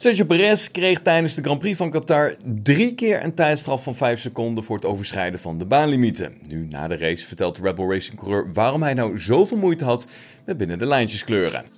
Sergio 0.00 0.24
Perez 0.24 0.70
kreeg 0.70 1.00
tijdens 1.02 1.34
de 1.34 1.42
Grand 1.42 1.58
Prix 1.58 1.76
van 1.76 1.90
Qatar 1.90 2.34
drie 2.62 2.94
keer 2.94 3.24
een 3.24 3.34
tijdstraf 3.34 3.82
van 3.82 3.94
5 3.94 4.20
seconden 4.20 4.64
voor 4.64 4.76
het 4.76 4.84
overschrijden 4.84 5.40
van 5.40 5.58
de 5.58 5.66
baanlimieten. 5.66 6.34
Nu, 6.48 6.66
na 6.70 6.88
de 6.88 6.96
race, 6.96 7.26
vertelt 7.26 7.58
Rebel 7.58 7.92
Racing 7.92 8.18
coureur 8.18 8.52
waarom 8.52 8.82
hij 8.82 8.94
nou 8.94 9.18
zoveel 9.18 9.56
moeite 9.56 9.84
had 9.84 10.08
met 10.44 10.56
binnen 10.56 10.78
de 10.78 10.86
lijntjes 10.86 11.24
kleuren. 11.24 11.77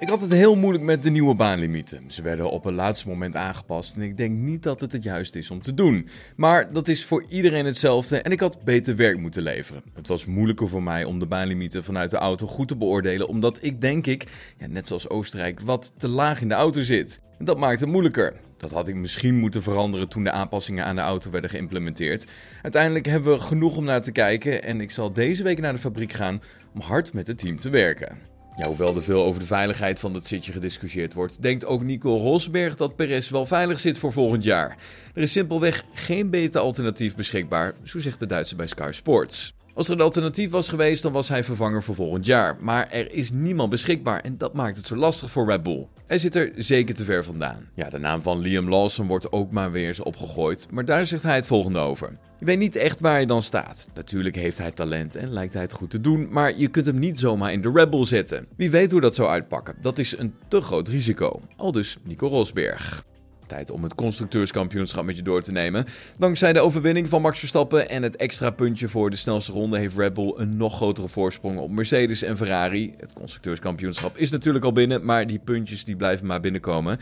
Ik 0.00 0.08
had 0.08 0.20
het 0.20 0.30
heel 0.30 0.56
moeilijk 0.56 0.84
met 0.84 1.02
de 1.02 1.10
nieuwe 1.10 1.34
baanlimieten. 1.34 2.10
Ze 2.10 2.22
werden 2.22 2.50
op 2.50 2.64
het 2.64 2.74
laatste 2.74 3.08
moment 3.08 3.36
aangepast 3.36 3.96
en 3.96 4.02
ik 4.02 4.16
denk 4.16 4.38
niet 4.38 4.62
dat 4.62 4.80
het 4.80 4.92
het 4.92 5.02
juist 5.02 5.34
is 5.34 5.50
om 5.50 5.62
te 5.62 5.74
doen. 5.74 6.08
Maar 6.36 6.72
dat 6.72 6.88
is 6.88 7.04
voor 7.04 7.24
iedereen 7.28 7.66
hetzelfde 7.66 8.20
en 8.20 8.32
ik 8.32 8.40
had 8.40 8.64
beter 8.64 8.96
werk 8.96 9.18
moeten 9.18 9.42
leveren. 9.42 9.82
Het 9.94 10.08
was 10.08 10.26
moeilijker 10.26 10.68
voor 10.68 10.82
mij 10.82 11.04
om 11.04 11.18
de 11.18 11.26
baanlimieten 11.26 11.84
vanuit 11.84 12.10
de 12.10 12.16
auto 12.16 12.46
goed 12.46 12.68
te 12.68 12.76
beoordelen, 12.76 13.28
omdat 13.28 13.58
ik 13.62 13.80
denk 13.80 14.06
ik, 14.06 14.26
ja, 14.58 14.66
net 14.66 14.86
zoals 14.86 15.08
Oostenrijk, 15.08 15.60
wat 15.60 15.92
te 15.96 16.08
laag 16.08 16.40
in 16.40 16.48
de 16.48 16.54
auto 16.54 16.80
zit. 16.80 17.20
En 17.38 17.44
dat 17.44 17.58
maakt 17.58 17.80
het 17.80 17.88
moeilijker. 17.88 18.34
Dat 18.56 18.70
had 18.70 18.88
ik 18.88 18.94
misschien 18.94 19.38
moeten 19.38 19.62
veranderen 19.62 20.08
toen 20.08 20.24
de 20.24 20.32
aanpassingen 20.32 20.84
aan 20.84 20.96
de 20.96 21.02
auto 21.02 21.30
werden 21.30 21.50
geïmplementeerd. 21.50 22.26
Uiteindelijk 22.62 23.06
hebben 23.06 23.32
we 23.32 23.40
genoeg 23.40 23.76
om 23.76 23.84
naar 23.84 24.02
te 24.02 24.12
kijken 24.12 24.62
en 24.62 24.80
ik 24.80 24.90
zal 24.90 25.12
deze 25.12 25.42
week 25.42 25.60
naar 25.60 25.72
de 25.72 25.78
fabriek 25.78 26.12
gaan 26.12 26.42
om 26.74 26.80
hard 26.80 27.12
met 27.12 27.26
het 27.26 27.38
team 27.38 27.56
te 27.56 27.70
werken. 27.70 28.38
Hoewel 28.66 28.96
er 28.96 29.02
veel 29.02 29.24
over 29.24 29.40
de 29.40 29.46
veiligheid 29.46 30.00
van 30.00 30.14
het 30.14 30.26
zitje 30.26 30.52
gediscussieerd 30.52 31.14
wordt, 31.14 31.42
denkt 31.42 31.64
ook 31.64 31.82
Nico 31.82 32.16
Rosberg 32.16 32.76
dat 32.76 32.96
Perez 32.96 33.28
wel 33.28 33.46
veilig 33.46 33.80
zit 33.80 33.98
voor 33.98 34.12
volgend 34.12 34.44
jaar. 34.44 34.76
Er 35.14 35.22
is 35.22 35.32
simpelweg 35.32 35.84
geen 35.94 36.30
beter 36.30 36.60
alternatief 36.60 37.16
beschikbaar, 37.16 37.74
zo 37.82 37.98
zegt 37.98 38.18
de 38.18 38.26
Duitse 38.26 38.56
bij 38.56 38.66
Sky 38.66 38.90
Sports. 38.92 39.54
Als 39.74 39.88
er 39.88 39.94
een 39.94 40.00
alternatief 40.00 40.50
was 40.50 40.68
geweest, 40.68 41.02
dan 41.02 41.12
was 41.12 41.28
hij 41.28 41.44
vervanger 41.44 41.82
voor 41.82 41.94
volgend 41.94 42.26
jaar. 42.26 42.56
Maar 42.60 42.88
er 42.90 43.12
is 43.12 43.30
niemand 43.30 43.70
beschikbaar 43.70 44.20
en 44.20 44.38
dat 44.38 44.54
maakt 44.54 44.76
het 44.76 44.86
zo 44.86 44.96
lastig 44.96 45.30
voor 45.30 45.46
Red 45.46 45.62
Bull. 45.62 45.86
Hij 46.06 46.18
zit 46.18 46.34
er 46.34 46.52
zeker 46.56 46.94
te 46.94 47.04
ver 47.04 47.24
vandaan. 47.24 47.68
Ja, 47.74 47.90
de 47.90 47.98
naam 47.98 48.22
van 48.22 48.38
Liam 48.38 48.68
Lawson 48.68 49.06
wordt 49.06 49.32
ook 49.32 49.50
maar 49.50 49.70
weer 49.70 49.86
eens 49.86 50.00
opgegooid, 50.00 50.66
maar 50.70 50.84
daar 50.84 51.06
zegt 51.06 51.22
hij 51.22 51.34
het 51.34 51.46
volgende 51.46 51.78
over. 51.78 52.18
Je 52.38 52.44
weet 52.44 52.58
niet 52.58 52.76
echt 52.76 53.00
waar 53.00 53.14
hij 53.14 53.26
dan 53.26 53.42
staat. 53.42 53.88
Natuurlijk 53.94 54.36
heeft 54.36 54.58
hij 54.58 54.70
talent 54.70 55.16
en 55.16 55.32
lijkt 55.32 55.52
hij 55.52 55.62
het 55.62 55.72
goed 55.72 55.90
te 55.90 56.00
doen, 56.00 56.28
maar 56.30 56.58
je 56.58 56.68
kunt 56.68 56.86
hem 56.86 56.98
niet 56.98 57.18
zomaar 57.18 57.52
in 57.52 57.62
de 57.62 57.70
Red 57.74 57.90
Bull 57.90 58.06
zetten. 58.06 58.46
Wie 58.56 58.70
weet 58.70 58.90
hoe 58.90 59.00
dat 59.00 59.14
zou 59.14 59.28
uitpakken. 59.28 59.74
Dat 59.80 59.98
is 59.98 60.18
een 60.18 60.34
te 60.48 60.60
groot 60.60 60.88
risico. 60.88 61.40
Al 61.56 61.72
dus 61.72 61.96
Nico 62.04 62.28
Rosberg. 62.28 63.04
Tijd 63.50 63.70
om 63.70 63.82
het 63.82 63.94
constructeurskampioenschap 63.94 65.04
met 65.04 65.16
je 65.16 65.22
door 65.22 65.42
te 65.42 65.52
nemen. 65.52 65.84
Dankzij 66.18 66.52
de 66.52 66.60
overwinning 66.60 67.08
van 67.08 67.22
Max 67.22 67.38
Verstappen 67.38 67.88
en 67.88 68.02
het 68.02 68.16
extra 68.16 68.50
puntje 68.50 68.88
voor 68.88 69.10
de 69.10 69.16
snelste 69.16 69.52
ronde 69.52 69.78
heeft 69.78 69.96
Red 69.96 70.14
Bull 70.14 70.32
een 70.36 70.56
nog 70.56 70.76
grotere 70.76 71.08
voorsprong 71.08 71.58
op 71.58 71.70
Mercedes 71.70 72.22
en 72.22 72.36
Ferrari. 72.36 72.94
Het 72.98 73.12
constructeurskampioenschap 73.12 74.16
is 74.16 74.30
natuurlijk 74.30 74.64
al 74.64 74.72
binnen, 74.72 75.04
maar 75.04 75.26
die 75.26 75.38
puntjes 75.38 75.84
die 75.84 75.96
blijven 75.96 76.26
maar 76.26 76.40
binnenkomen. 76.40 76.98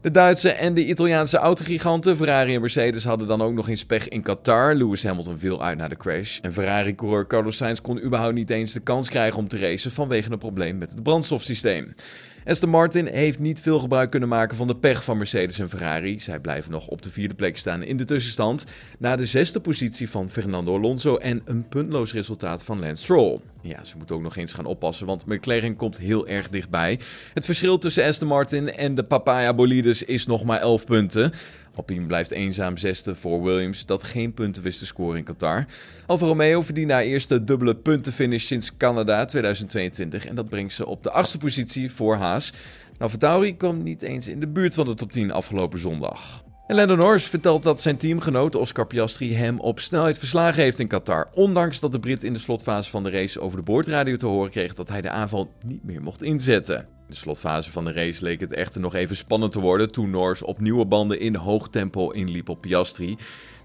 De 0.00 0.10
Duitse 0.10 0.52
en 0.52 0.74
de 0.74 0.86
Italiaanse 0.86 1.36
autogiganten 1.36 2.16
Ferrari 2.16 2.54
en 2.54 2.60
Mercedes 2.60 3.04
hadden 3.04 3.28
dan 3.28 3.42
ook 3.42 3.52
nog 3.52 3.68
eens 3.68 3.84
pech 3.84 4.08
in 4.08 4.22
Qatar. 4.22 4.74
Lewis 4.74 5.04
Hamilton 5.04 5.38
viel 5.38 5.62
uit 5.62 5.78
na 5.78 5.88
de 5.88 5.96
crash. 5.96 6.38
En 6.38 6.52
Ferrari-coureur 6.52 7.26
Carlos 7.26 7.56
Sainz 7.56 7.80
kon 7.80 8.02
überhaupt 8.02 8.34
niet 8.34 8.50
eens 8.50 8.72
de 8.72 8.80
kans 8.80 9.08
krijgen 9.08 9.38
om 9.38 9.48
te 9.48 9.58
racen 9.58 9.90
vanwege 9.90 10.30
een 10.30 10.38
probleem 10.38 10.78
met 10.78 10.90
het 10.90 11.02
brandstofsysteem. 11.02 11.94
Aston 12.44 12.70
Martin 12.70 13.06
heeft 13.06 13.38
niet 13.38 13.60
veel 13.60 13.78
gebruik 13.78 14.10
kunnen 14.10 14.28
maken 14.28 14.56
van 14.56 14.66
de 14.66 14.76
pech 14.76 15.04
van 15.04 15.16
Mercedes 15.16 15.58
en 15.58 15.68
Ferrari. 15.68 16.20
Zij 16.20 16.38
blijven 16.38 16.72
nog 16.72 16.86
op 16.86 17.02
de 17.02 17.10
vierde 17.10 17.34
plek 17.34 17.56
staan 17.56 17.82
in 17.82 17.96
de 17.96 18.04
tussenstand. 18.04 18.66
Na 18.98 19.16
de 19.16 19.26
zesde 19.26 19.60
positie 19.60 20.10
van 20.10 20.28
Fernando 20.28 20.74
Alonso 20.74 21.16
en 21.16 21.42
een 21.44 21.68
puntloos 21.68 22.12
resultaat 22.12 22.64
van 22.64 22.80
Lance 22.80 23.02
Stroll. 23.02 23.40
Ja, 23.62 23.84
ze 23.84 23.96
moeten 23.96 24.16
ook 24.16 24.22
nog 24.22 24.36
eens 24.36 24.52
gaan 24.52 24.64
oppassen, 24.64 25.06
want 25.06 25.26
McLaren 25.26 25.76
komt 25.76 25.98
heel 25.98 26.26
erg 26.26 26.48
dichtbij. 26.48 26.98
Het 27.34 27.44
verschil 27.44 27.78
tussen 27.78 28.04
Aston 28.04 28.28
Martin 28.28 28.72
en 28.72 28.94
de 28.94 29.02
Papaya 29.02 29.54
Bolides 29.54 30.02
is 30.02 30.26
nog 30.26 30.44
maar 30.44 30.60
11 30.60 30.84
punten. 30.84 31.32
Alpine 31.74 32.06
blijft 32.06 32.30
eenzaam 32.30 32.76
zesde 32.76 33.14
voor 33.14 33.42
Williams, 33.42 33.86
dat 33.86 34.02
geen 34.02 34.34
punten 34.34 34.62
wist 34.62 34.78
te 34.78 34.86
scoren 34.86 35.18
in 35.18 35.24
Qatar. 35.24 35.66
Alfa 36.06 36.26
Romeo 36.26 36.62
verdient 36.62 36.90
haar 36.90 37.02
eerste 37.02 37.44
dubbele 37.44 37.76
puntenfinish 37.76 38.44
sinds 38.44 38.76
Canada 38.76 39.24
2022 39.24 40.26
en 40.26 40.34
dat 40.34 40.48
brengt 40.48 40.72
ze 40.72 40.86
op 40.86 41.02
de 41.02 41.10
achtste 41.10 41.38
positie 41.38 41.92
voor 41.92 42.16
Haas. 42.16 42.52
Nou, 42.98 43.16
Tauri 43.16 43.56
kwam 43.56 43.82
niet 43.82 44.02
eens 44.02 44.28
in 44.28 44.40
de 44.40 44.48
buurt 44.48 44.74
van 44.74 44.86
de 44.86 44.94
top 44.94 45.12
10 45.12 45.32
afgelopen 45.32 45.78
zondag. 45.78 46.42
En 46.66 46.76
Lando 46.76 46.96
Norris 46.96 47.24
vertelt 47.24 47.62
dat 47.62 47.80
zijn 47.80 47.96
teamgenoot 47.96 48.54
Oscar 48.54 48.86
Piastri 48.86 49.34
hem 49.34 49.60
op 49.60 49.80
snelheid 49.80 50.18
verslagen 50.18 50.62
heeft 50.62 50.78
in 50.78 50.86
Qatar. 50.86 51.28
Ondanks 51.34 51.80
dat 51.80 51.92
de 51.92 51.98
Brit 51.98 52.24
in 52.24 52.32
de 52.32 52.38
slotfase 52.38 52.90
van 52.90 53.02
de 53.02 53.10
race 53.10 53.40
over 53.40 53.58
de 53.58 53.64
boordradio 53.64 54.16
te 54.16 54.26
horen 54.26 54.50
kreeg 54.50 54.74
dat 54.74 54.88
hij 54.88 55.00
de 55.00 55.10
aanval 55.10 55.52
niet 55.66 55.84
meer 55.84 56.02
mocht 56.02 56.22
inzetten. 56.22 56.99
In 57.10 57.16
de 57.16 57.22
slotfase 57.22 57.70
van 57.72 57.84
de 57.84 57.92
race 57.92 58.24
leek 58.24 58.40
het 58.40 58.52
echter 58.52 58.80
nog 58.80 58.94
even 58.94 59.16
spannend 59.16 59.52
te 59.52 59.60
worden 59.60 59.92
toen 59.92 60.10
Norris 60.10 60.42
op 60.42 60.60
nieuwe 60.60 60.84
banden 60.84 61.20
in 61.20 61.34
hoog 61.34 61.68
tempo 61.68 62.10
inliep 62.10 62.48
op 62.48 62.60
Piastri. 62.60 63.16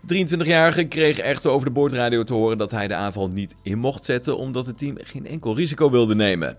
De 0.02 0.38
23-jarige 0.38 0.84
kreeg 0.84 1.20
echter 1.20 1.52
over 1.52 1.68
de 1.68 1.74
boordradio 1.74 2.24
te 2.24 2.34
horen 2.34 2.58
dat 2.58 2.72
hij 2.72 2.88
de 2.88 2.96
aanval 2.96 3.30
niet 3.30 3.56
in 3.62 3.78
mocht 3.78 4.06
zetten 4.06 4.38
omdat 4.38 4.66
het 4.66 4.78
team 4.78 4.98
geen 5.02 5.28
enkel 5.28 5.56
risico 5.56 5.90
wilde 5.90 6.16
nemen. 6.16 6.56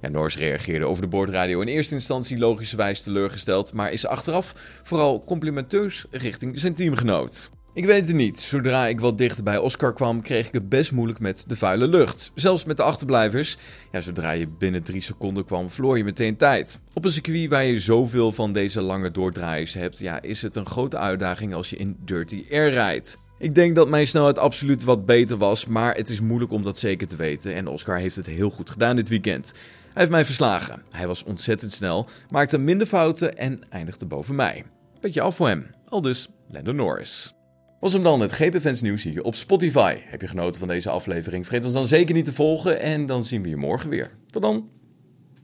Ja, 0.00 0.08
Norris 0.08 0.36
reageerde 0.36 0.84
over 0.84 1.02
de 1.02 1.08
boordradio 1.08 1.60
in 1.60 1.68
eerste 1.68 1.94
instantie 1.94 2.38
logischerwijs 2.38 3.02
teleurgesteld, 3.02 3.72
maar 3.72 3.92
is 3.92 4.06
achteraf 4.06 4.80
vooral 4.82 5.24
complimenteus 5.24 6.04
richting 6.10 6.58
zijn 6.58 6.74
teamgenoot. 6.74 7.50
Ik 7.78 7.84
weet 7.84 8.06
het 8.06 8.16
niet. 8.16 8.40
Zodra 8.40 8.86
ik 8.86 9.00
wat 9.00 9.18
dichter 9.18 9.44
bij 9.44 9.58
Oscar 9.58 9.92
kwam, 9.92 10.22
kreeg 10.22 10.46
ik 10.46 10.52
het 10.52 10.68
best 10.68 10.92
moeilijk 10.92 11.20
met 11.20 11.44
de 11.46 11.56
vuile 11.56 11.88
lucht. 11.88 12.32
Zelfs 12.34 12.64
met 12.64 12.76
de 12.76 12.82
achterblijvers. 12.82 13.56
Ja, 13.92 14.00
zodra 14.00 14.30
je 14.30 14.48
binnen 14.48 14.82
drie 14.82 15.00
seconden 15.00 15.44
kwam, 15.44 15.70
verloor 15.70 15.98
je 15.98 16.04
meteen 16.04 16.36
tijd. 16.36 16.80
Op 16.94 17.04
een 17.04 17.10
circuit 17.10 17.50
waar 17.50 17.64
je 17.64 17.80
zoveel 17.80 18.32
van 18.32 18.52
deze 18.52 18.80
lange 18.80 19.10
doordraaiers 19.10 19.74
hebt, 19.74 19.98
ja, 19.98 20.22
is 20.22 20.42
het 20.42 20.56
een 20.56 20.66
grote 20.66 20.96
uitdaging 20.96 21.54
als 21.54 21.70
je 21.70 21.76
in 21.76 21.96
Dirty 22.04 22.44
Air 22.50 22.70
rijdt. 22.70 23.18
Ik 23.38 23.54
denk 23.54 23.76
dat 23.76 23.88
mijn 23.88 24.06
snelheid 24.06 24.38
absoluut 24.38 24.84
wat 24.84 25.06
beter 25.06 25.36
was, 25.36 25.66
maar 25.66 25.94
het 25.94 26.08
is 26.08 26.20
moeilijk 26.20 26.52
om 26.52 26.64
dat 26.64 26.78
zeker 26.78 27.06
te 27.06 27.16
weten. 27.16 27.54
En 27.54 27.66
Oscar 27.66 27.98
heeft 27.98 28.16
het 28.16 28.26
heel 28.26 28.50
goed 28.50 28.70
gedaan 28.70 28.96
dit 28.96 29.08
weekend. 29.08 29.52
Hij 29.82 29.92
heeft 29.92 30.10
mij 30.10 30.24
verslagen. 30.24 30.82
Hij 30.90 31.06
was 31.06 31.24
ontzettend 31.24 31.72
snel, 31.72 32.08
maakte 32.30 32.58
minder 32.58 32.86
fouten 32.86 33.36
en 33.36 33.60
eindigde 33.70 34.06
boven 34.06 34.34
mij. 34.34 34.64
Beetje 35.00 35.20
af 35.20 35.36
voor 35.36 35.48
hem. 35.48 35.66
Al 35.88 36.00
dus 36.00 36.28
Lando 36.48 36.72
Norris. 36.72 37.36
Was 37.80 37.92
hem 37.92 38.02
dan 38.02 38.20
het 38.20 38.32
GP 38.32 38.60
Fans 38.60 38.82
nieuws 38.82 39.02
hier 39.02 39.22
op 39.22 39.34
Spotify. 39.34 39.96
Heb 40.04 40.20
je 40.20 40.28
genoten 40.28 40.58
van 40.58 40.68
deze 40.68 40.90
aflevering? 40.90 41.46
Vergeet 41.46 41.64
ons 41.64 41.74
dan 41.74 41.86
zeker 41.86 42.14
niet 42.14 42.24
te 42.24 42.32
volgen 42.32 42.80
en 42.80 43.06
dan 43.06 43.24
zien 43.24 43.42
we 43.42 43.48
je 43.48 43.56
morgen 43.56 43.88
weer. 43.88 44.10
Tot 44.26 44.42
dan. 44.42 44.68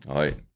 Hoi. 0.06 0.34